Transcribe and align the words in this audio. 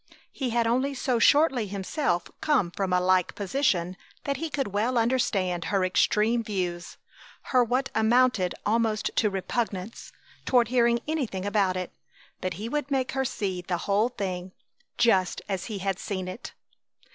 He 0.31 0.49
had 0.49 0.65
only 0.65 0.95
so 0.95 1.19
shortly 1.19 1.67
himself 1.67 2.23
come 2.41 2.71
from 2.71 2.91
a 2.91 2.99
like 2.99 3.35
position 3.35 3.95
that 4.23 4.37
he 4.37 4.49
could 4.49 4.69
well 4.69 4.97
understand 4.97 5.65
her 5.65 5.85
extreme 5.85 6.43
views; 6.43 6.97
her 7.53 7.63
what 7.63 7.91
amounted 7.93 8.55
almost 8.65 9.11
to 9.17 9.29
repugnance, 9.29 10.11
toward 10.43 10.69
hearing 10.69 11.01
anything 11.07 11.45
about 11.45 11.77
it. 11.77 11.91
But 12.39 12.55
he 12.55 12.67
would 12.67 12.89
make 12.89 13.11
her 13.11 13.23
see 13.25 13.61
the 13.61 13.77
whole 13.85 14.09
thing, 14.09 14.53
just 14.97 15.43
as 15.47 15.65
he 15.65 15.77
had 15.77 15.99
seen 15.99 16.27
it. 16.27 16.53